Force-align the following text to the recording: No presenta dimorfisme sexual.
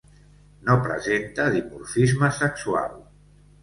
No 0.69 0.77
presenta 0.85 1.47
dimorfisme 1.59 2.35
sexual. 2.43 3.03